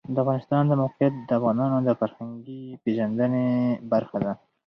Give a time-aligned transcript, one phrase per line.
[0.13, 3.47] د افغانستان د موقعیت د افغانانو د فرهنګي پیژندنې
[3.91, 4.33] برخه ده.